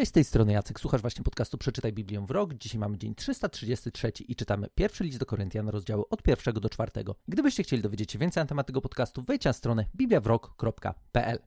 [0.00, 0.80] Cześć, z tej strony Jacek.
[0.80, 2.54] Słuchasz właśnie podcastu Przeczytaj Biblię w rok.
[2.54, 7.16] Dzisiaj mamy dzień 333 i czytamy pierwszy list do Koryntian, rozdziały od pierwszego do czwartego.
[7.28, 11.38] Gdybyście chcieli dowiedzieć się więcej na temat tego podcastu, wejdź na stronę bibliawrok.pl.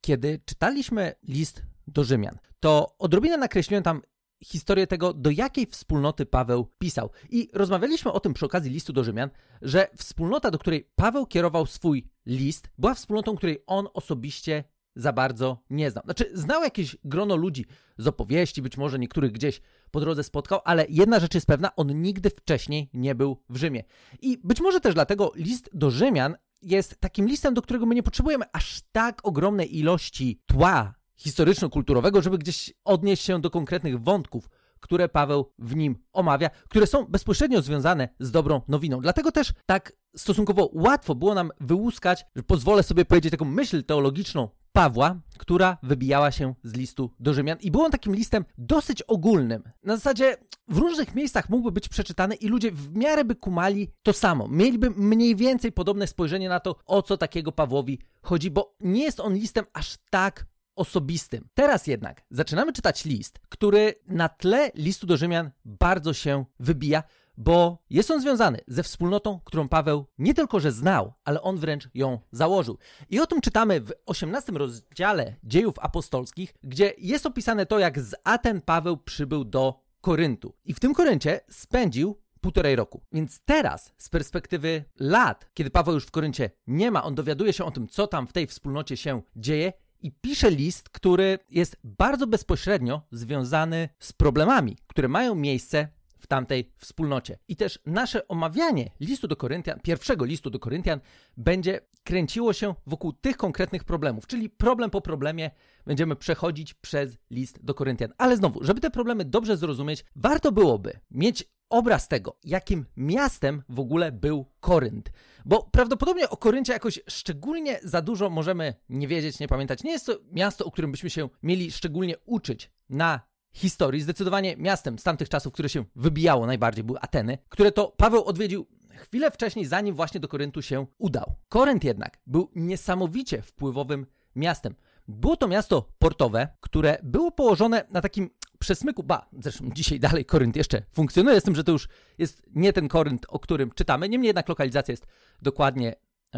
[0.00, 4.02] Kiedy czytaliśmy list do Rzymian, to odrobinę nakreśliłem tam
[4.44, 7.10] historię tego, do jakiej wspólnoty Paweł pisał.
[7.30, 9.30] I rozmawialiśmy o tym przy okazji listu do Rzymian,
[9.62, 14.64] że wspólnota, do której Paweł kierował swój list, była wspólnotą, której on osobiście
[14.96, 16.04] za bardzo nie znał.
[16.04, 17.66] Znaczy, znał jakieś grono ludzi
[17.98, 19.60] z opowieści, być może niektórych gdzieś
[19.90, 23.84] po drodze spotkał, ale jedna rzecz jest pewna, on nigdy wcześniej nie był w Rzymie.
[24.22, 28.02] I być może też dlatego list do Rzymian jest takim listem, do którego my nie
[28.02, 34.48] potrzebujemy aż tak ogromnej ilości tła historyczno-kulturowego, żeby gdzieś odnieść się do konkretnych wątków,
[34.80, 39.00] które Paweł w nim omawia, które są bezpośrednio związane z dobrą nowiną.
[39.00, 44.48] Dlatego też tak stosunkowo łatwo było nam wyłuskać, że pozwolę sobie powiedzieć taką myśl teologiczną
[44.72, 49.62] Pawła, która wybijała się z listu do Rzymian i był on takim listem dosyć ogólnym.
[49.82, 50.36] Na zasadzie
[50.68, 54.48] w różnych miejscach mógłby być przeczytany i ludzie w miarę by kumali to samo.
[54.48, 59.20] Mieliby mniej więcej podobne spojrzenie na to, o co takiego Pawłowi chodzi, bo nie jest
[59.20, 61.48] on listem aż tak osobistym.
[61.54, 67.02] Teraz jednak zaczynamy czytać list, który na tle listu do Rzymian bardzo się wybija,
[67.44, 71.88] bo jest on związany ze wspólnotą, którą Paweł nie tylko że znał, ale on wręcz
[71.94, 72.78] ją założył.
[73.10, 78.14] I o tym czytamy w 18 rozdziale dziejów apostolskich, gdzie jest opisane to, jak z
[78.24, 80.54] Aten Paweł przybył do Koryntu.
[80.64, 83.02] I w tym Koryncie spędził półtorej roku.
[83.12, 87.64] Więc teraz, z perspektywy lat, kiedy Paweł już w Koryncie nie ma, on dowiaduje się
[87.64, 92.26] o tym, co tam w tej wspólnocie się dzieje i pisze list, który jest bardzo
[92.26, 95.88] bezpośrednio związany z problemami, które mają miejsce
[96.22, 97.38] w tamtej wspólnocie.
[97.48, 101.00] I też nasze omawianie listu do Koryntian, pierwszego listu do Koryntian,
[101.36, 105.50] będzie kręciło się wokół tych konkretnych problemów, czyli problem po problemie
[105.86, 108.12] będziemy przechodzić przez list do Koryntian.
[108.18, 113.80] Ale znowu, żeby te problemy dobrze zrozumieć, warto byłoby mieć obraz tego, jakim miastem w
[113.80, 115.12] ogóle był Korynt.
[115.44, 119.82] Bo prawdopodobnie o Koryncie jakoś szczególnie za dużo możemy nie wiedzieć, nie pamiętać.
[119.82, 123.20] Nie jest to miasto, o którym byśmy się mieli szczególnie uczyć na
[123.52, 124.02] historii.
[124.02, 128.66] Zdecydowanie miastem z tamtych czasów, które się wybijało najbardziej, były Ateny, które to Paweł odwiedził
[128.90, 131.34] chwilę wcześniej, zanim właśnie do Koryntu się udał.
[131.48, 134.74] Korynt jednak był niesamowicie wpływowym miastem.
[135.08, 140.56] Było to miasto portowe, które było położone na takim przesmyku, ba, zresztą dzisiaj dalej Korynt
[140.56, 141.88] jeszcze funkcjonuje, z tym, że to już
[142.18, 145.06] jest nie ten Korynt, o którym czytamy, niemniej jednak lokalizacja jest
[145.42, 145.94] dokładnie,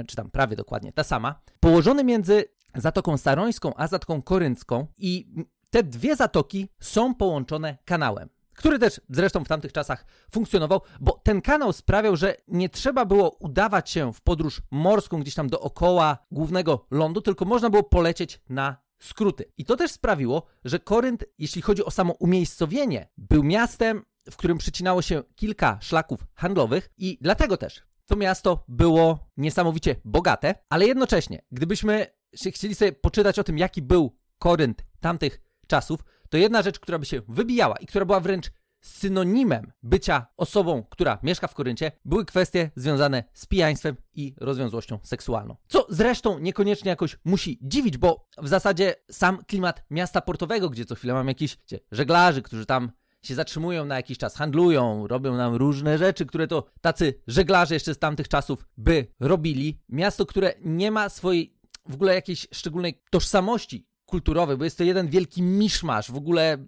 [0.06, 1.40] czy tam prawie dokładnie ta sama.
[1.60, 2.44] Położony między
[2.74, 5.26] Zatoką Sarońską a Zatoką Koryncką i
[5.74, 11.42] te dwie zatoki są połączone kanałem który też zresztą w tamtych czasach funkcjonował, bo ten
[11.42, 16.86] kanał sprawiał, że nie trzeba było udawać się w podróż morską gdzieś tam dookoła głównego
[16.90, 19.44] lądu, tylko można było polecieć na skróty.
[19.58, 24.58] I to też sprawiło, że Korynt, jeśli chodzi o samo umiejscowienie, był miastem, w którym
[24.58, 31.42] przycinało się kilka szlaków handlowych i dlatego też to miasto było niesamowicie bogate, ale jednocześnie,
[31.52, 36.98] gdybyśmy chcieli sobie poczytać o tym, jaki był Korynt tamtych czasów, to jedna rzecz, która
[36.98, 38.50] by się wybijała i która była wręcz
[38.84, 45.56] synonimem bycia osobą, która mieszka w Koryncie, były kwestie związane z pijaństwem i rozwiązłością seksualną.
[45.68, 50.94] Co zresztą niekoniecznie jakoś musi dziwić, bo w zasadzie sam klimat miasta portowego, gdzie co
[50.94, 51.56] chwilę mam jakichś
[51.92, 52.92] żeglarzy, którzy tam
[53.22, 57.94] się zatrzymują na jakiś czas, handlują, robią nam różne rzeczy, które to tacy żeglarze jeszcze
[57.94, 59.82] z tamtych czasów by robili.
[59.88, 61.58] Miasto, które nie ma swojej
[61.88, 66.58] w ogóle jakiejś szczególnej tożsamości kulturowej, bo jest to jeden wielki miszmasz w ogóle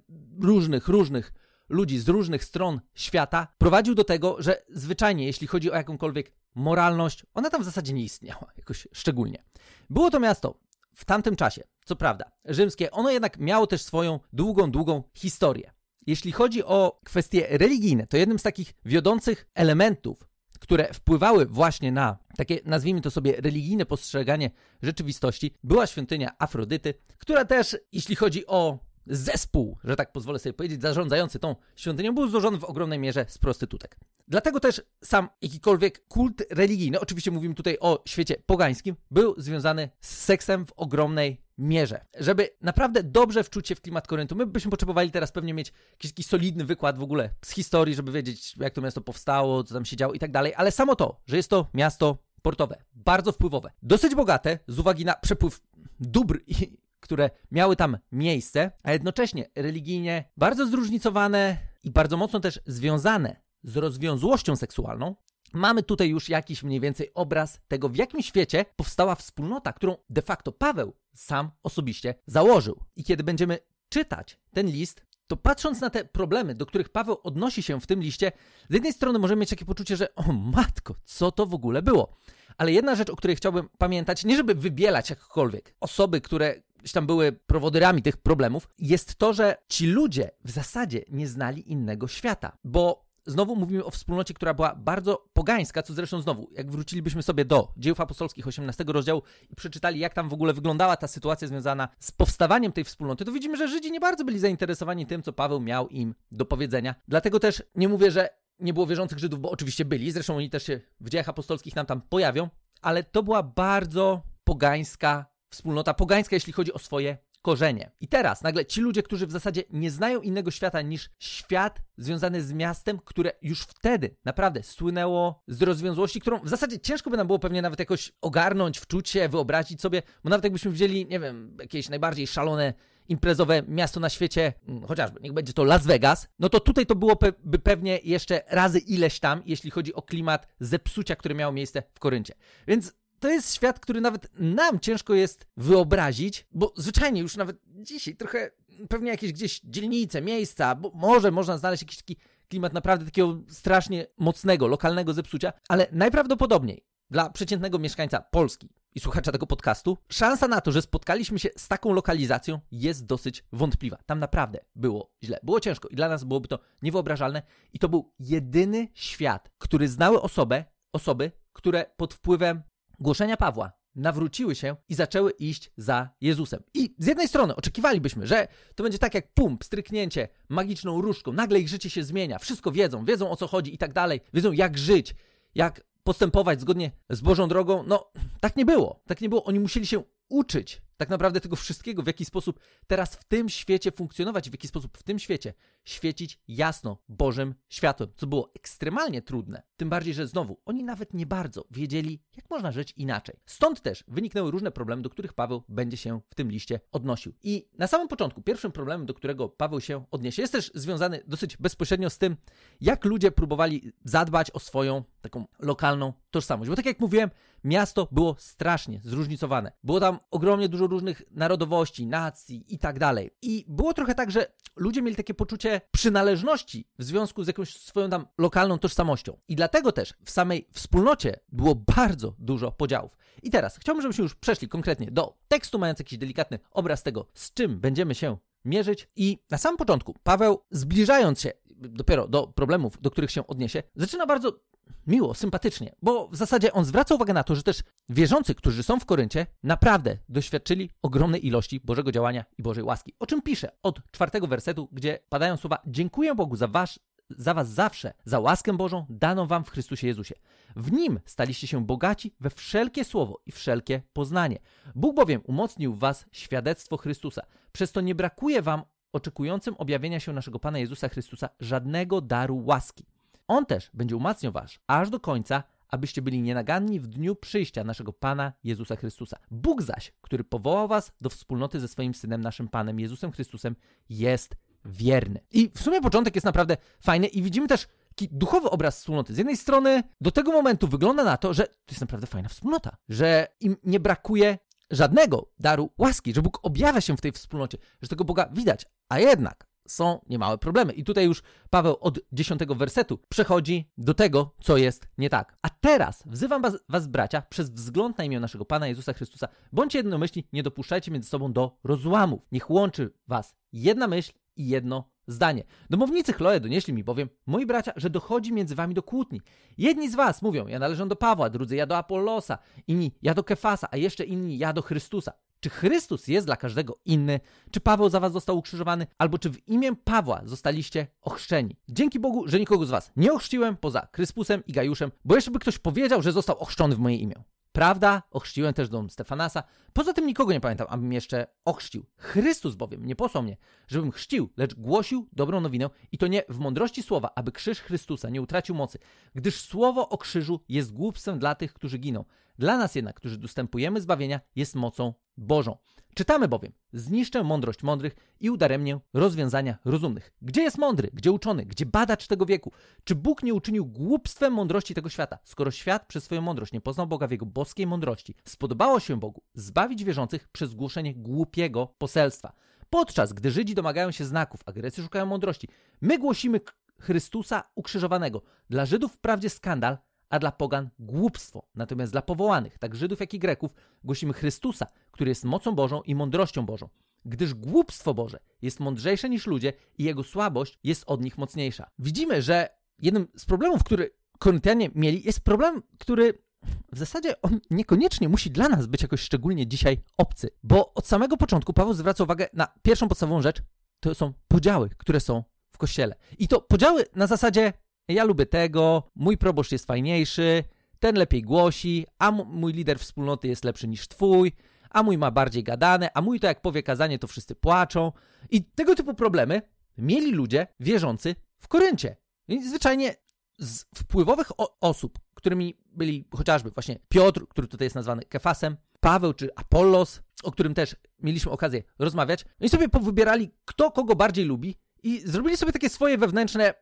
[0.41, 1.33] różnych, różnych
[1.69, 7.27] ludzi z różnych stron świata, prowadził do tego, że zwyczajnie, jeśli chodzi o jakąkolwiek moralność,
[7.35, 9.45] ona tam w zasadzie nie istniała jakoś szczególnie.
[9.91, 10.61] Było to miasto
[10.95, 15.73] w tamtym czasie, co prawda, rzymskie, ono jednak miało też swoją długą, długą historię.
[16.07, 20.29] Jeśli chodzi o kwestie religijne, to jednym z takich wiodących elementów
[20.67, 24.51] które wpływały właśnie na takie, nazwijmy to sobie, religijne postrzeganie
[24.83, 30.83] rzeczywistości, była świątynia Afrodyty, która też, jeśli chodzi o zespół, że tak pozwolę sobie powiedzieć,
[30.83, 33.97] zarządzający tą świątynią, był złożony w ogromnej mierze z prostytutek.
[34.29, 40.19] Dlatego też sam jakikolwiek kult religijny, oczywiście mówimy tutaj o świecie pogańskim, był związany z
[40.19, 42.05] seksem w ogromnej mierze.
[42.21, 45.73] Żeby naprawdę dobrze wczuć się w klimat Koryntu, my byśmy potrzebowali teraz pewnie mieć
[46.05, 49.85] jakiś, solidny wykład w ogóle z historii, żeby wiedzieć, jak to miasto powstało, co tam
[49.85, 53.71] się działo i tak dalej, ale samo to, że jest to miasto portowe, bardzo wpływowe,
[53.83, 55.61] dosyć bogate z uwagi na przepływ
[56.01, 62.61] dóbr i które miały tam miejsce, a jednocześnie religijnie bardzo zróżnicowane i bardzo mocno też
[62.67, 65.17] związane z rozwiązłością seksualną,
[65.53, 70.23] mamy tutaj już jakiś mniej więcej obraz tego, w jakim świecie powstała wspólnota, którą de
[70.23, 72.81] facto Paweł sam osobiście założył.
[72.97, 73.59] I kiedy będziemy
[73.89, 78.01] czytać ten list, to patrząc na te problemy, do których Paweł odnosi się w tym
[78.01, 78.33] liście,
[78.71, 82.17] z jednej strony możemy mieć takie poczucie, że o matko, co to w ogóle było?
[82.57, 86.55] Ale jedna rzecz, o której chciałbym pamiętać, nie żeby wybielać jakkolwiek osoby, które
[86.93, 92.09] tam były prowodyrami tych problemów, jest to, że ci ludzie w zasadzie nie znali innego
[92.09, 97.23] świata, bo znowu mówimy o wspólnocie, która była bardzo pogańska, co zresztą znowu, jak wrócilibyśmy
[97.23, 101.49] sobie do dziejów apostolskich 18 rozdziału i przeczytali, jak tam w ogóle wyglądała ta sytuacja
[101.49, 105.33] związana z powstawaniem tej wspólnoty, to widzimy, że Żydzi nie bardzo byli zainteresowani tym, co
[105.33, 106.95] Paweł miał im do powiedzenia.
[107.09, 108.29] Dlatego też nie mówię, że
[108.59, 111.87] nie było wierzących Żydów, bo oczywiście byli, zresztą oni też się w dziejach apostolskich nam
[111.87, 112.49] tam pojawią,
[112.83, 117.91] ale to była bardzo pogańska wspólnota, pogańska jeśli chodzi o swoje korzenie.
[118.01, 122.43] I teraz nagle ci ludzie, którzy w zasadzie nie znają innego świata niż świat związany
[122.43, 127.27] z miastem, które już wtedy naprawdę słynęło z rozwiązłości, którą w zasadzie ciężko by nam
[127.27, 131.57] było pewnie nawet jakoś ogarnąć, wczuć się, wyobrazić sobie, bo nawet jakbyśmy wzięli, nie wiem,
[131.61, 132.75] jakieś najbardziej szalone
[133.09, 136.95] imprezowe miasto na świecie, mm, chociażby niech będzie to Las Vegas, no to tutaj to
[136.95, 141.83] byłoby pe pewnie jeszcze razy ileś tam, jeśli chodzi o klimat zepsucia, które miało miejsce
[141.95, 142.35] w Koryncie.
[142.67, 148.17] Więc to jest świat, który nawet nam ciężko jest wyobrazić, bo zwyczajnie już nawet dzisiaj
[148.17, 148.51] trochę
[148.89, 152.17] pewnie jakieś gdzieś dzielnice, miejsca, bo może można znaleźć jakiś taki
[152.49, 159.33] klimat naprawdę takiego strasznie mocnego, lokalnego zepsucia, ale najprawdopodobniej dla przeciętnego mieszkańca Polski i słuchacza
[159.33, 163.99] tego podcastu, szansa na to, że spotkaliśmy się z taką lokalizacją jest dosyć wątpliwa.
[164.07, 167.43] Tam naprawdę było źle, było ciężko i dla nas byłoby to niewyobrażalne
[167.73, 172.63] i to był jedyny świat, który znały osobę, osoby, które pod wpływem
[172.99, 176.63] głoszenia Pawła nawróciły się i zaczęły iść za Jezusem.
[176.75, 181.61] I z jednej strony oczekiwalibyśmy, że to będzie tak jak pump, stryknięcie magiczną różdżką, nagle
[181.61, 184.79] ich życie się zmienia, wszystko wiedzą, wiedzą o co chodzi i tak dalej, wiedzą jak
[184.79, 185.15] żyć,
[185.55, 187.85] jak postępować zgodnie z Bożą drogą.
[187.87, 188.11] No,
[188.41, 189.01] tak nie było.
[189.07, 189.45] Tak nie było.
[189.45, 193.93] Oni musieli się uczyć tak naprawdę tego wszystkiego, w jaki sposób teraz w tym świecie
[193.93, 195.55] funkcjonować, w jaki sposób w tym świecie
[195.87, 199.63] świecić jasno Bożym światłem, co było ekstremalnie trudne.
[199.77, 203.37] Tym bardziej, że znowu oni nawet nie bardzo wiedzieli, jak można żyć inaczej.
[203.47, 207.35] Stąd też wyniknęły różne problemy, do których Paweł będzie się w tym liście odnosił.
[207.43, 211.57] I na samym początku, pierwszym problemem, do którego Paweł się odniesie, jest też związany dosyć
[211.57, 212.37] bezpośrednio z tym,
[212.81, 216.71] jak ludzie próbowali zadbać o swoją taką lokalną tożsamość.
[216.71, 217.31] Bo tak jak mówiłem,
[217.65, 219.73] miasto było strasznie zróżnicowane.
[219.85, 223.31] Było tam ogromnie dużo różnych narodowości, nacji i tak dalej.
[223.43, 224.47] I było trochę tak, że
[224.77, 229.39] ludzie mieli takie poczucie przynależności w związku z jakąś swoją tam lokalną tożsamością.
[229.49, 233.17] I dlatego też w samej wspólnocie było bardzo dużo podziałów.
[233.43, 237.55] I teraz chciałbym, żebyśmy już przeszli konkretnie do tekstu, mając jakiś delikatny obraz tego, z
[237.55, 239.09] czym będziemy się mierzyć.
[239.17, 244.27] I na samym początku Paweł, zbliżając się dopiero do problemów, do których się odniesie, zaczyna
[244.27, 244.61] bardzo
[245.07, 249.01] miło, sympatycznie, bo w zasadzie on zwraca uwagę na to, że też wierzący, którzy są
[249.01, 253.15] w Koryncie, naprawdę doświadczyli ogromnej ilości Bożego działania i Bożej łaski.
[253.19, 257.01] O czym pisze od czwartego wersetu, gdzie padają słowa: Dziękuję Bogu za, wasz,
[257.31, 260.35] za Was zawsze, za łaskę Bożą daną Wam w Chrystusie Jezusie.
[260.77, 264.59] W nim staliście się bogaci we wszelkie słowo i wszelkie poznanie.
[264.95, 267.43] Bóg bowiem umocnił w Was świadectwo Chrystusa.
[267.73, 273.07] Przez to nie brakuje Wam oczekującym objawienia się naszego Pana Jezusa Chrystusa żadnego daru łaski.
[273.49, 278.13] On też będzie umacniał was aż do końca, abyście byli nienaganni w dniu przyjścia naszego
[278.13, 279.39] Pana Jezusa Chrystusa.
[279.51, 283.77] Bóg zaś, który powołał was do wspólnoty ze swoim Synem, naszym Panem Jezusem Chrystusem,
[284.09, 285.41] jest wierny.
[285.51, 287.89] I w sumie początek jest naprawdę fajny i widzimy też
[288.31, 289.35] duchowy obraz wspólnoty.
[289.35, 292.97] Z jednej strony do tego momentu wygląda na to, że to jest naprawdę fajna wspólnota,
[293.09, 294.59] że im nie brakuje
[294.91, 299.19] żadnego daru łaski, że Bóg objawia się w tej wspólnocie, że tego Boga widać, a
[299.19, 300.93] jednak są niemałe problemy.
[300.93, 305.57] I tutaj już Paweł od dziesiątego wersetu przechodzi do tego, co jest nie tak.
[305.63, 309.99] A teraz wzywam was, was, bracia, przez wzgląd na imię naszego Pana Jezusa Chrystusa, bądźcie
[309.99, 312.43] jednomyślni, nie dopuszczajcie między sobą do rozłamów.
[312.53, 315.65] Niech łączy was jedna myśl i jedno zdanie.
[315.91, 319.41] Domownicy Chloe donieśli mi bowiem, moi bracia, że dochodzi między wami do kłótni.
[319.79, 323.45] Jedni z was mówią, ja należę do Pawła, drudzy ja do Apollosa, inni ja do
[323.45, 325.33] Kefasa, a jeszcze inni ja do Chrystusa.
[325.67, 327.41] Czy Chrystus jest dla każdego inny?
[327.71, 329.07] Czy Paweł za was został ukrzyżowany?
[329.19, 331.77] Albo czy w imię Pawła zostaliście ochrzczeni?
[331.89, 335.59] Dzięki Bogu, że nikogo z was nie ochrzciłem poza Kryspusem i Gajuszem, bo jeszcze by
[335.59, 337.35] ktoś powiedział, że został ochrzczony w moje imię.
[337.77, 339.63] Prawda, ochrzciłem też dom Stefanasa.
[339.93, 342.07] Poza tym nikogo nie pamiętam, abym jeszcze ochrzcił.
[342.17, 343.57] Chrystus bowiem nie posłał mnie,
[343.89, 348.31] żebym chrzcił, lecz głosił dobrą nowinę i to nie w mądrości słowa, aby krzyż Chrystusa
[348.31, 348.99] nie utracił mocy,
[349.35, 352.25] gdyż słowo o krzyżu jest głupstwem dla tych, którzy giną.
[352.59, 355.77] Dla nas jednak, którzy dostępujemy zbawienia, jest mocą Bożą.
[356.17, 360.33] Czytamy bowiem: Zniszczę mądrość mądrych i udaremnię rozwiązania rozumnych.
[360.43, 361.11] Gdzie jest mądry?
[361.13, 361.67] Gdzie uczony?
[361.67, 362.73] Gdzie badacz tego wieku?
[363.05, 365.39] Czy Bóg nie uczynił głupstwem mądrości tego świata?
[365.45, 369.43] Skoro świat przez swoją mądrość nie poznał Boga w jego boskiej mądrości, spodobało się Bogu
[369.55, 372.53] zbawić wierzących przez głoszenie głupiego poselstwa.
[372.91, 375.69] Podczas gdy Żydzi domagają się znaków, a Grecy szukają mądrości,
[376.01, 376.61] my głosimy
[377.01, 378.43] Chrystusa ukrzyżowanego.
[378.71, 379.99] Dla Żydów wprawdzie skandal,
[380.31, 381.69] a dla pogan głupstwo.
[381.75, 386.15] Natomiast dla powołanych, tak Żydów jak i Greków, głosimy Chrystusa, który jest mocą Bożą i
[386.15, 386.89] mądrością Bożą.
[387.25, 391.91] Gdyż głupstwo Boże jest mądrzejsze niż ludzie i jego słabość jest od nich mocniejsza.
[391.99, 392.69] Widzimy, że
[392.99, 396.47] jednym z problemów, który Koryntianie mieli, jest problem, który
[396.93, 401.37] w zasadzie on niekoniecznie musi dla nas być jakoś szczególnie dzisiaj obcy, bo od samego
[401.37, 403.63] początku Paweł zwraca uwagę na pierwszą podstawową rzecz,
[404.01, 406.15] to są podziały, które są w kościele.
[406.39, 407.73] I to podziały na zasadzie
[408.15, 410.65] ja lubię tego, mój proboszcz jest fajniejszy,
[410.99, 414.53] ten lepiej głosi, a mój lider wspólnoty jest lepszy niż twój,
[414.91, 418.13] a mój ma bardziej gadane, a mój to jak powie kazanie, to wszyscy płaczą.
[418.51, 419.63] I tego typu problemy
[419.99, 422.17] mieli ludzie wierzący w Koryncie.
[422.49, 423.15] I zwyczajnie
[423.59, 424.49] z wpływowych
[424.81, 430.53] osób, którymi byli chociażby właśnie Piotr, który tutaj jest nazwany Kefasem, Paweł czy Apollos, o
[430.53, 435.73] którym też mieliśmy okazję rozmawiać, oni sobie powybierali, kto kogo bardziej lubi i zrobili sobie
[435.73, 436.75] takie swoje wewnętrzne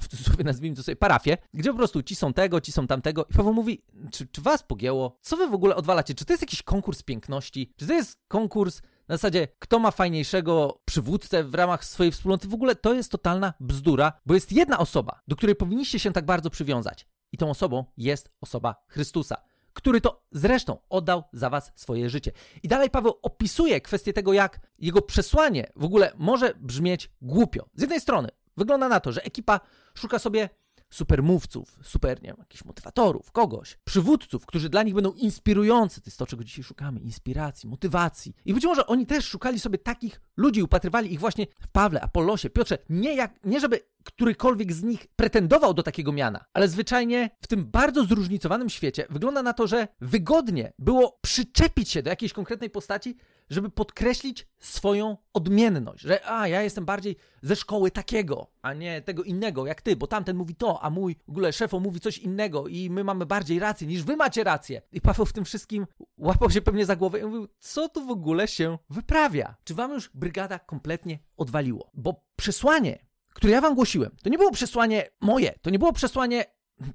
[0.00, 3.26] w cudzysłowie nazwijmy to sobie parafie, gdzie po prostu ci są tego, ci są tamtego
[3.30, 5.18] i Paweł mówi, czy, czy was pogięło?
[5.20, 6.14] Co wy w ogóle odwalacie?
[6.14, 7.72] Czy to jest jakiś konkurs piękności?
[7.76, 12.48] Czy to jest konkurs na zasadzie, kto ma fajniejszego przywódcę w ramach swojej wspólnoty?
[12.48, 16.24] W ogóle to jest totalna bzdura, bo jest jedna osoba, do której powinniście się tak
[16.24, 17.06] bardzo przywiązać.
[17.32, 19.36] I tą osobą jest osoba Chrystusa
[19.72, 22.32] który to zresztą oddał za was swoje życie.
[22.62, 27.68] I dalej Paweł opisuje kwestię tego, jak jego przesłanie w ogóle może brzmieć głupio.
[27.74, 29.60] Z jednej strony wygląda na to, że ekipa
[29.94, 30.48] szuka sobie
[30.92, 36.00] supermówców, super, nie wiem, jakichś motywatorów, kogoś, przywódców, którzy dla nich będą inspirujący.
[36.00, 38.36] To jest to, czego dzisiaj szukamy, inspiracji, motywacji.
[38.44, 42.50] I być może oni też szukali sobie takich ludzi, upatrywali ich właśnie w Pawle, Apollosie,
[42.50, 47.46] Piotrze, nie, jak, nie żeby którykolwiek z nich pretendował do takiego miana, ale zwyczajnie w
[47.46, 52.70] tym bardzo zróżnicowanym świecie wygląda na to, że wygodnie było przyczepić się do jakiejś konkretnej
[52.70, 53.16] postaci,
[53.52, 59.22] żeby podkreślić swoją odmienność, że a, ja jestem bardziej ze szkoły takiego, a nie tego
[59.22, 62.68] innego, jak ty, bo tamten mówi to, a mój w ogóle szefo mówi coś innego
[62.68, 64.82] i my mamy bardziej rację niż wy macie rację.
[64.92, 65.86] I Paweł w tym wszystkim
[66.18, 69.54] łapał się pewnie za głowę i mówił, co tu w ogóle się wyprawia?
[69.64, 71.90] Czy wam już brygada kompletnie odwaliło?
[71.94, 76.44] Bo przesłanie, które ja wam głosiłem, to nie było przesłanie moje, to nie było przesłanie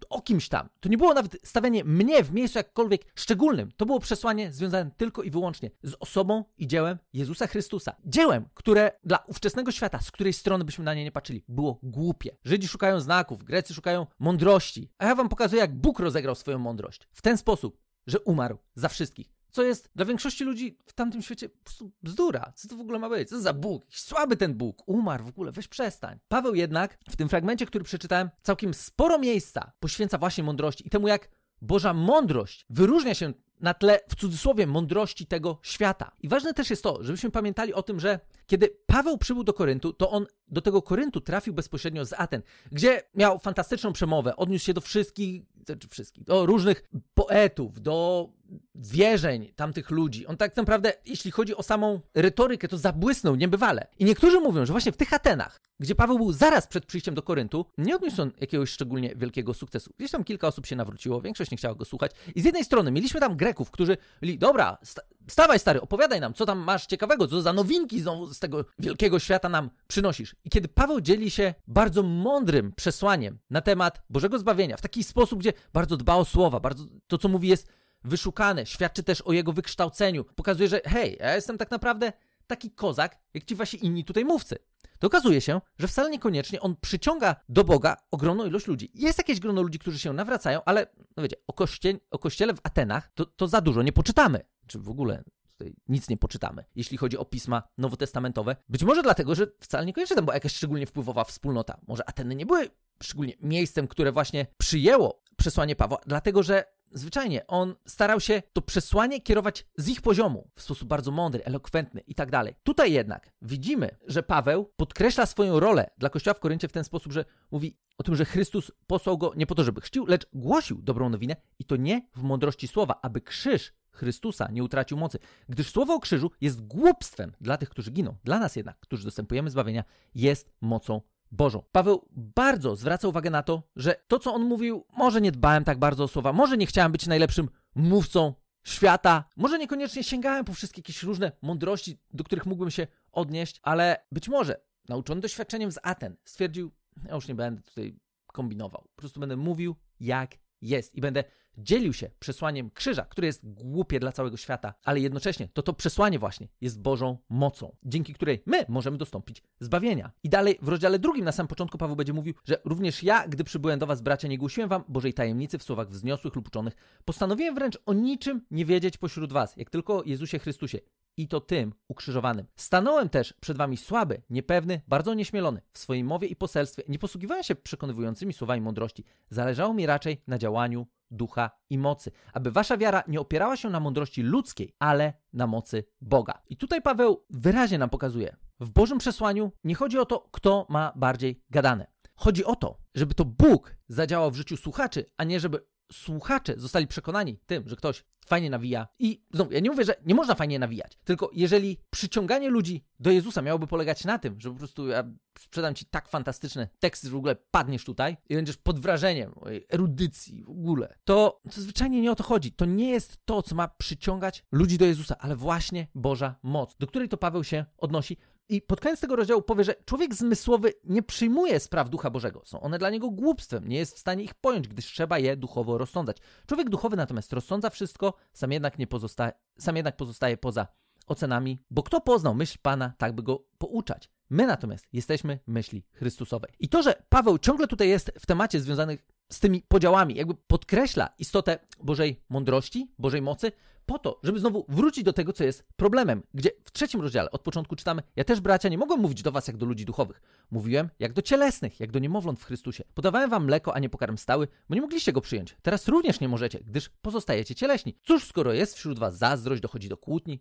[0.10, 0.70] o kimś tam.
[0.80, 3.72] To nie było nawet stawianie mnie w miejscu jakkolwiek szczególnym.
[3.78, 7.96] To było przesłanie związane tylko i wyłącznie z osobą i dziełem Jezusa Chrystusa.
[8.06, 12.38] Dziełem, które dla ówczesnego świata, z której strony byśmy na nie nie patrzyli, było głupie.
[12.46, 17.08] Żydzi szukają znaków, Grecy szukają mądrości, a ja wam pokazuję, jak Bóg rozegrał swoją mądrość.
[17.12, 17.78] W ten sposób,
[18.08, 22.52] że umarł za wszystkich co jest dla większości ludzi w tamtym świecie po prostu bzdura.
[22.56, 23.30] Co to w ogóle ma być?
[23.30, 23.86] Co za Bóg?
[23.90, 24.84] Słaby ten Bóg.
[24.86, 26.20] Umarł w ogóle, weź przestań.
[26.28, 31.08] Paweł jednak w tym fragmencie, który przeczytałem, całkiem sporo miejsca poświęca właśnie mądrości i temu,
[31.08, 31.30] jak
[31.62, 36.12] Boża mądrość wyróżnia się na tle, w cudzysłowie, mądrości tego świata.
[36.22, 39.94] I ważne też jest to, żebyśmy pamiętali o tym, że kiedy Paweł przybył do Koryntu,
[39.94, 44.74] to on do tego Koryntu trafił bezpośrednio z Aten, gdzie miał fantastyczną przemowę, odniósł się
[44.74, 45.44] do wszystkich,
[45.74, 46.84] znaczy wszystkich, do różnych
[47.14, 48.30] poetów, do
[48.76, 50.28] wierzeń tamtych ludzi.
[50.28, 53.88] On tak naprawdę, jeśli chodzi o samą retorykę, to zabłysnął niebywale.
[54.00, 57.22] I niektórzy mówią, że właśnie w tych Atenach, gdzie Paweł był zaraz przed przyjściem do
[57.22, 59.94] Koryntu, nie odniósł on jakiegoś szczególnie wielkiego sukcesu.
[59.98, 62.12] Gdzieś tam kilka osób się nawróciło, większość nie chciała go słuchać.
[62.36, 66.34] I z jednej strony mieliśmy tam Greków, którzy byli, dobra, sta stawaj stary, opowiadaj nam,
[66.34, 70.36] co tam masz ciekawego, co za nowinki znowu z tego wielkiego świata nam przynosisz.
[70.46, 75.40] I kiedy Paweł dzieli się bardzo mądrym przesłaniem na temat Bożego zbawienia, w taki sposób,
[75.40, 77.68] gdzie bardzo dba o słowa, bardzo to, co mówi, jest
[78.04, 80.24] wyszukane, świadczy też o jego wykształceniu.
[80.24, 82.14] Pokazuje, że hej, ja jestem tak naprawdę
[82.48, 84.58] taki kozak, jak ci wasi inni tutaj mówcy.
[85.00, 88.92] To okazuje się, że wcale niekoniecznie on przyciąga do Boga ogromną ilość ludzi.
[88.94, 90.88] Jest jakieś grono ludzi, którzy się nawracają, ale
[91.18, 94.40] no wiecie, o, koście, o kościele w Atenach to, to za dużo nie poczytamy.
[94.68, 95.24] Czy w ogóle
[95.58, 98.56] tutaj nic nie poczytamy, jeśli chodzi o pisma nowotestamentowe.
[98.70, 101.78] Być może dlatego, że wcale niekoniecznie tam była jakaś szczególnie wpływowa wspólnota.
[101.88, 102.70] Może Ateny nie były
[103.04, 109.22] szczególnie miejscem, które właśnie przyjęło przesłanie Pawła, dlatego że zwyczajnie on starał się to przesłanie
[109.22, 112.56] kierować z ich poziomu w sposób bardzo mądry, elokwentny i tak dalej.
[112.64, 117.14] Tutaj jednak widzimy, że Paweł podkreśla swoją rolę dla Kościoła w Koryncie w ten sposób,
[117.14, 120.82] że mówi o tym, że Chrystus posłał go nie po to, żeby chrzcił, lecz głosił
[120.82, 125.72] dobrą nowinę i to nie w mądrości słowa, aby krzyż Chrystusa nie utracił mocy, gdyż
[125.72, 128.16] słowo o krzyżu jest głupstwem dla tych, którzy giną.
[128.24, 129.84] Dla nas jednak, którzy dostępujemy zbawienia,
[130.16, 131.64] jest mocą Bożą.
[131.72, 135.80] Paweł bardzo zwraca uwagę na to, że to, co on mówił, może nie dbałem tak
[135.80, 140.80] bardzo o słowa, może nie chciałem być najlepszym mówcą świata, może niekoniecznie sięgałem po wszystkie
[140.80, 146.18] jakieś różne mądrości, do których mógłbym się odnieść, ale być może nauczony doświadczeniem z Aten
[146.26, 146.72] stwierdził,
[147.08, 151.24] ja już nie będę tutaj kombinował, po prostu będę mówił, jak jest i będę
[151.58, 156.20] dzielił się przesłaniem krzyża, które jest głupie dla całego świata, ale jednocześnie to to przesłanie
[156.20, 160.12] właśnie jest Bożą mocą, dzięki której my możemy dostąpić zbawienia.
[160.24, 163.44] I dalej w rozdziale drugim na samym początku Paweł będzie mówił, że również ja, gdy
[163.44, 166.74] przybyłem do was bracia, nie głosiłem wam Bożej tajemnicy w słowach wzniosłych lub uczonych.
[167.06, 170.80] Postanowiłem wręcz o niczym nie wiedzieć pośród was, jak tylko o Jezusie Chrystusie
[171.18, 172.46] i to tym ukrzyżowanym.
[172.56, 175.62] Stanąłem też przed wami słaby, niepewny, bardzo nieśmielony.
[175.72, 179.06] W swojej mowie i poselstwie nie posługiwałem się przekonywującymi słowami mądrości.
[179.30, 183.80] Zależało mi raczej na działaniu ducha i mocy, aby wasza wiara nie opierała się na
[183.80, 186.42] mądrości ludzkiej, ale na mocy Boga.
[186.50, 190.94] I tutaj Paweł wyraźnie nam pokazuje, w Bożym przesłaniu nie chodzi o to, kto ma
[190.96, 191.88] bardziej gadane.
[192.16, 196.88] Chodzi o to, żeby to Bóg zadziałał w życiu słuchaczy, a nie żeby słuchacze zostali
[196.88, 198.88] przekonani tym, że ktoś fajnie nawija.
[199.00, 203.12] I znowu, ja nie mówię, że nie można fajnie nawijać, tylko jeżeli przyciąganie ludzi do
[203.12, 205.04] Jezusa miałoby polegać na tym, że po prostu ja
[205.40, 209.66] sprzedam ci tak fantastyczne teksty, że w ogóle padniesz tutaj i będziesz pod wrażeniem mojej
[209.74, 212.52] erudycji w ogóle, to, to zwyczajnie nie o to chodzi.
[212.52, 216.88] To nie jest to, co ma przyciągać ludzi do Jezusa, ale właśnie Boża moc, do
[216.88, 218.18] której to Paweł się odnosi,
[218.50, 222.42] i pod koniec tego rozdziału powie, że człowiek zmysłowy nie przyjmuje spraw Ducha Bożego.
[222.46, 225.78] Są one dla niego głupstwem, nie jest w stanie ich pojąć, gdyż trzeba je duchowo
[225.78, 226.18] rozsądzać.
[226.48, 230.68] Człowiek duchowy natomiast rozsądza wszystko, sam jednak, nie pozostaje, sam jednak pozostaje poza
[231.08, 234.10] ocenami, bo kto poznał myśl Pana, tak by go pouczać.
[234.30, 236.52] My natomiast jesteśmy myśli Chrystusowej.
[236.60, 241.10] I to, że Paweł ciągle tutaj jest w temacie związanych z tymi podziałami, jakby podkreśla
[241.20, 243.52] istotę Bożej mądrości, Bożej mocy,
[243.86, 247.42] po to, żeby znowu wrócić do tego, co jest problemem, gdzie w trzecim rozdziale od
[247.42, 250.22] początku czytamy: Ja też, bracia, nie mogłem mówić do was jak do ludzi duchowych.
[250.52, 252.84] Mówiłem jak do cielesnych, jak do niemowląt w Chrystusie.
[252.94, 255.56] Podawałem wam mleko, a nie pokarm stały, bo nie mogliście go przyjąć.
[255.62, 257.98] Teraz również nie możecie, gdyż pozostajecie cieleśni.
[258.04, 260.40] Cóż, skoro jest wśród was zazdrość, dochodzi do kłótni,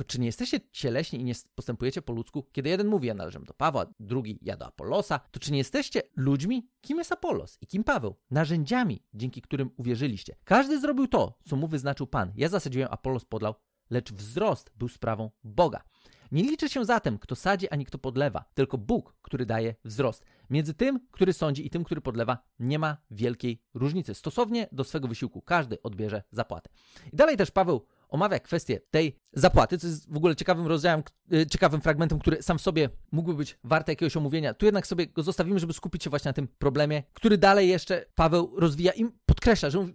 [0.00, 2.46] to czy nie jesteście cieleśni i nie postępujecie po ludzku?
[2.52, 6.02] Kiedy jeden mówi, ja należę do Pawła, drugi ja do Apollosa, to czy nie jesteście
[6.16, 6.68] ludźmi?
[6.80, 8.16] Kim jest Apollos i kim Paweł?
[8.30, 10.36] Narzędziami, dzięki którym uwierzyliście.
[10.44, 12.32] Każdy zrobił to, co mu wyznaczył Pan.
[12.36, 13.54] Ja zasadziłem, Apollos podlał,
[13.90, 15.82] lecz wzrost był sprawą Boga.
[16.32, 20.24] Nie liczy się zatem, kto sadzi, ani kto podlewa, tylko Bóg, który daje wzrost.
[20.50, 24.14] Między tym, który sądzi i tym, który podlewa, nie ma wielkiej różnicy.
[24.14, 26.70] Stosownie do swego wysiłku każdy odbierze zapłatę.
[27.12, 31.46] I dalej też Paweł omawia kwestię tej zapłaty, co jest w ogóle ciekawym rozdziałem, y,
[31.46, 34.54] ciekawym fragmentem, który sam w sobie mógłby być warty jakiegoś omówienia.
[34.54, 38.04] Tu jednak sobie go zostawimy, żeby skupić się właśnie na tym problemie, który dalej jeszcze
[38.14, 39.94] Paweł rozwija i podkreśla, że mówi,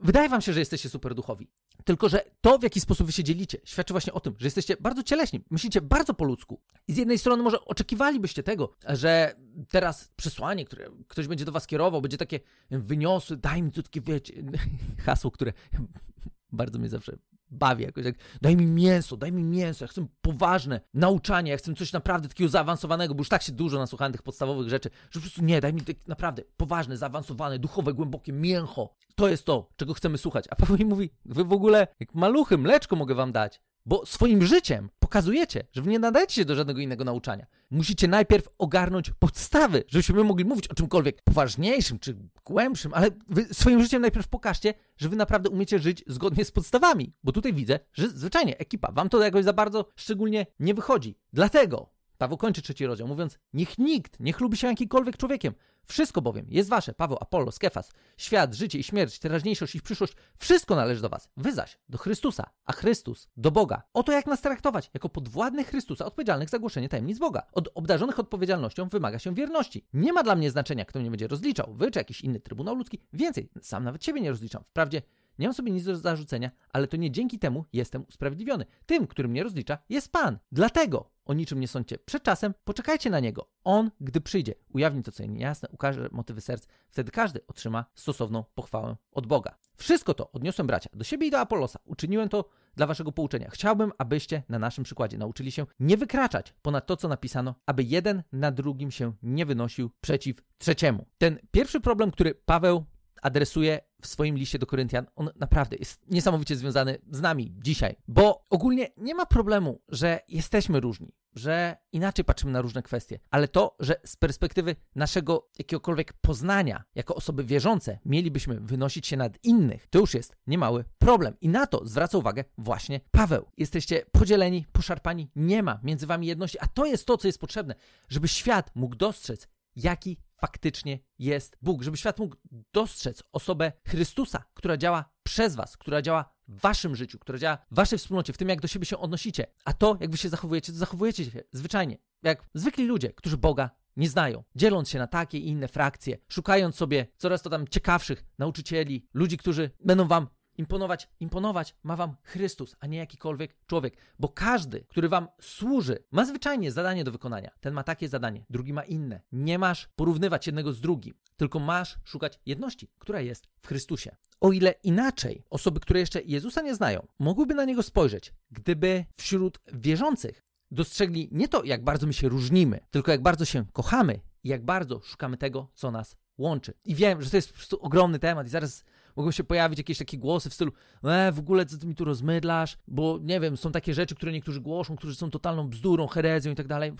[0.00, 1.48] wydaje wam się, że jesteście super duchowi.
[1.84, 4.76] Tylko, że to, w jaki sposób wy się dzielicie, świadczy właśnie o tym, że jesteście
[4.80, 6.60] bardzo cieleśni, myślicie bardzo po ludzku.
[6.88, 9.34] I z jednej strony może oczekiwalibyście tego, że
[9.68, 12.40] teraz przesłanie, które ktoś będzie do was kierował, będzie takie
[12.70, 14.34] wyniosłe, daj mi tu takie, wiecie,
[15.06, 15.52] hasło, które
[16.52, 17.18] bardzo mnie zawsze
[17.50, 18.04] bawi jakoś
[18.42, 22.50] daj mi mięso, daj mi mięso, ja chcę poważne nauczanie, ja chcę coś naprawdę takiego
[22.50, 25.74] zaawansowanego, bo już tak się dużo nasłuchałem tych podstawowych rzeczy, że po prostu nie, daj
[25.74, 28.94] mi tak naprawdę poważne, zaawansowane, duchowe, głębokie mięcho.
[29.14, 30.44] To jest to, czego chcemy słuchać.
[30.50, 33.60] A Paweł mówi, wy w ogóle, jak maluchy, mleczko mogę wam dać.
[33.86, 37.46] Bo swoim życiem pokazujecie, że wy nie nadajecie się do żadnego innego nauczania.
[37.70, 43.82] Musicie najpierw ogarnąć podstawy, żebyśmy mogli mówić o czymkolwiek poważniejszym czy głębszym, ale wy swoim
[43.82, 47.12] życiem najpierw pokażcie, że wy naprawdę umiecie żyć zgodnie z podstawami.
[47.24, 51.18] Bo tutaj widzę, że zwyczajnie ekipa, wam to jakoś za bardzo szczególnie nie wychodzi.
[51.32, 55.54] Dlatego Paweł kończy trzeci rozdział, mówiąc: Niech nikt nie chlubi się jakimkolwiek człowiekiem.
[55.86, 56.94] Wszystko bowiem jest wasze.
[56.94, 61.28] Paweł, Apollo, Skefas, świat, życie i śmierć, teraźniejszość i przyszłość, wszystko należy do was.
[61.36, 63.82] Wy zaś do Chrystusa, a Chrystus do Boga.
[63.92, 67.42] Oto jak nas traktować, jako podwładnych Chrystusa, odpowiedzialnych za głoszenie tajemnic Boga.
[67.52, 69.86] Od obdarzonych odpowiedzialnością wymaga się wierności.
[69.92, 72.98] Nie ma dla mnie znaczenia, kto mnie będzie rozliczał, wy czy jakiś inny trybunał ludzki.
[73.12, 74.64] Więcej, sam nawet ciebie nie rozliczam.
[74.64, 75.02] Wprawdzie
[75.38, 78.66] nie mam sobie nic do zarzucenia, ale to nie dzięki temu jestem usprawiedliwiony.
[78.86, 80.38] Tym, który mnie rozlicza, jest Pan.
[80.52, 83.48] Dlatego o niczym nie sądźcie przed czasem, poczekajcie na Niego.
[83.64, 88.96] On, gdy przyjdzie, ujawni to, co niejasne, ukaże motywy serc, wtedy każdy otrzyma stosowną pochwałę
[89.12, 89.58] od Boga.
[89.76, 91.78] Wszystko to odniosłem, bracia, do siebie i do Apollosa.
[91.84, 93.50] Uczyniłem to dla waszego pouczenia.
[93.50, 98.22] Chciałbym, abyście na naszym przykładzie nauczyli się nie wykraczać ponad to, co napisano, aby jeden
[98.32, 101.06] na drugim się nie wynosił przeciw trzeciemu.
[101.18, 102.84] Ten pierwszy problem, który Paweł
[103.22, 108.46] adresuje w swoim liście do Koryntian, on naprawdę jest niesamowicie związany z nami dzisiaj, bo
[108.50, 113.76] ogólnie nie ma problemu, że jesteśmy różni, że inaczej patrzymy na różne kwestie, ale to,
[113.80, 119.98] że z perspektywy naszego jakiegokolwiek poznania, jako osoby wierzące, mielibyśmy wynosić się nad innych, to
[119.98, 121.34] już jest niemały problem.
[121.40, 123.46] I na to zwraca uwagę właśnie Paweł.
[123.56, 127.74] Jesteście podzieleni, poszarpani, nie ma między wami jedności, a to jest to, co jest potrzebne,
[128.08, 132.36] żeby świat mógł dostrzec, jaki faktycznie jest Bóg, żeby świat mógł
[132.72, 137.74] dostrzec osobę Chrystusa, która działa przez Was, która działa w Waszym życiu, która działa w
[137.74, 139.46] Waszej wspólnocie, w tym, jak do siebie się odnosicie.
[139.64, 143.70] A to, jak Wy się zachowujecie, to zachowujecie się zwyczajnie, jak zwykli ludzie, którzy Boga
[143.96, 148.24] nie znają, dzieląc się na takie i inne frakcje, szukając sobie coraz to tam ciekawszych
[148.38, 150.26] nauczycieli, ludzi, którzy będą wam
[150.58, 156.24] imponować, imponować ma wam Chrystus, a nie jakikolwiek człowiek, bo każdy, który wam służy, ma
[156.24, 157.50] zwyczajnie zadanie do wykonania.
[157.60, 159.20] Ten ma takie zadanie, drugi ma inne.
[159.32, 164.16] Nie masz porównywać jednego z drugim, tylko masz szukać jedności, która jest w Chrystusie.
[164.40, 169.58] O ile inaczej osoby, które jeszcze Jezusa nie znają, mogłyby na niego spojrzeć, gdyby wśród
[169.72, 174.48] wierzących dostrzegli nie to, jak bardzo my się różnimy, tylko jak bardzo się kochamy i
[174.48, 176.74] jak bardzo szukamy tego, co nas łączy.
[176.84, 178.84] I wiem, że to jest po prostu ogromny temat i zaraz
[179.16, 180.72] mogą się pojawić jakieś takie głosy w stylu
[181.04, 184.32] e, w ogóle co ty mi tu rozmydlasz, bo nie wiem, są takie rzeczy, które
[184.32, 186.92] niektórzy głoszą, którzy są totalną bzdurą, herezją i tak dalej.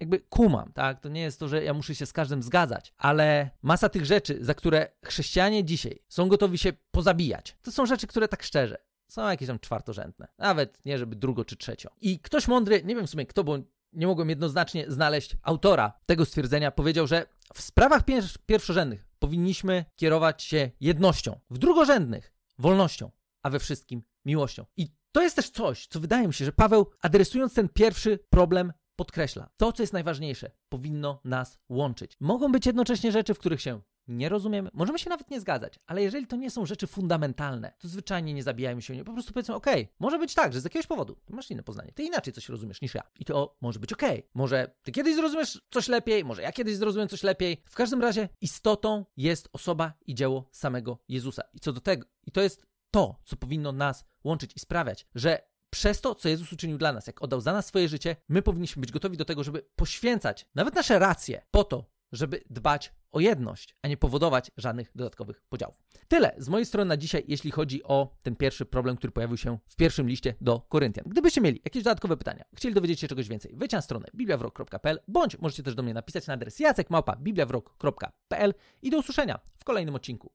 [0.00, 1.00] Jakby kumam, tak?
[1.00, 4.38] To nie jest to, że ja muszę się z każdym zgadzać, ale masa tych rzeczy,
[4.40, 9.28] za które chrześcijanie dzisiaj są gotowi się pozabijać, to są rzeczy, które tak szczerze są
[9.28, 10.28] jakieś tam czwartorzędne.
[10.38, 11.90] Nawet nie, żeby drugo czy trzecio.
[12.00, 13.58] I ktoś mądry, nie wiem w sumie kto, bo
[13.92, 20.42] nie mogłem jednoznacznie znaleźć autora tego stwierdzenia, powiedział, że w sprawach pier- pierwszorzędnych powinniśmy kierować
[20.42, 23.10] się jednością, w drugorzędnych wolnością,
[23.42, 24.64] a we wszystkim miłością.
[24.76, 28.72] I to jest też coś, co wydaje mi się, że Paweł, adresując ten pierwszy problem,
[28.96, 29.48] podkreśla.
[29.56, 32.16] To, co jest najważniejsze, powinno nas łączyć.
[32.20, 36.02] Mogą być jednocześnie rzeczy, w których się nie rozumiemy, możemy się nawet nie zgadzać, ale
[36.02, 39.54] jeżeli to nie są rzeczy fundamentalne, to zwyczajnie nie zabijajmy się, nie, po prostu powiedzmy,
[39.54, 42.48] okej, okay, może być tak, że z jakiegoś powodu masz inne poznanie, ty inaczej coś
[42.48, 43.02] rozumiesz niż ja.
[43.20, 44.30] I to może być okej, okay.
[44.34, 48.28] może ty kiedyś zrozumiesz coś lepiej, może ja kiedyś zrozumiem coś lepiej, w każdym razie
[48.40, 51.42] istotą jest osoba i dzieło samego Jezusa.
[51.52, 55.38] I co do tego, i to jest to, co powinno nas łączyć i sprawiać, że
[55.70, 58.80] przez to, co Jezus uczynił dla nas, jak oddał za nas swoje życie, my powinniśmy
[58.80, 61.84] być gotowi do tego, żeby poświęcać nawet nasze racje po to,
[62.16, 65.76] żeby dbać o jedność, a nie powodować żadnych dodatkowych podziałów.
[66.08, 69.58] Tyle z mojej strony na dzisiaj, jeśli chodzi o ten pierwszy problem, który pojawił się
[69.68, 71.04] w pierwszym liście do Koryntian.
[71.08, 75.38] Gdybyście mieli jakieś dodatkowe pytania, chcieli dowiedzieć się czegoś więcej, wejdźcie na stronę bibliawrok.pl bądź
[75.38, 80.32] możecie też do mnie napisać na adres jacekmałpa bibliawrok.pl i do usłyszenia w kolejnym odcinku.